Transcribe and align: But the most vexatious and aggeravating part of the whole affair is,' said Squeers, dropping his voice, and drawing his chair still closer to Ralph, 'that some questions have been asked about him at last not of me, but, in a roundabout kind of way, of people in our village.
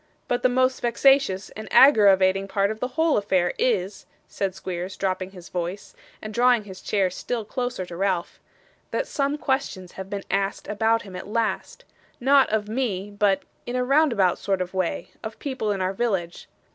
But 0.27 0.41
the 0.41 0.49
most 0.49 0.81
vexatious 0.81 1.51
and 1.51 1.67
aggeravating 1.69 2.47
part 2.47 2.71
of 2.71 2.79
the 2.79 2.87
whole 2.97 3.17
affair 3.17 3.53
is,' 3.59 4.07
said 4.27 4.55
Squeers, 4.55 4.97
dropping 4.97 5.29
his 5.29 5.49
voice, 5.49 5.93
and 6.23 6.33
drawing 6.33 6.63
his 6.63 6.81
chair 6.81 7.11
still 7.11 7.45
closer 7.45 7.85
to 7.85 7.95
Ralph, 7.95 8.39
'that 8.89 9.05
some 9.05 9.37
questions 9.37 9.91
have 9.91 10.09
been 10.09 10.23
asked 10.31 10.67
about 10.67 11.03
him 11.03 11.15
at 11.15 11.27
last 11.27 11.85
not 12.19 12.49
of 12.49 12.67
me, 12.67 13.11
but, 13.11 13.43
in 13.67 13.75
a 13.75 13.83
roundabout 13.83 14.41
kind 14.43 14.59
of 14.59 14.73
way, 14.73 15.09
of 15.23 15.37
people 15.37 15.69
in 15.71 15.81
our 15.81 15.93
village. 15.93 16.47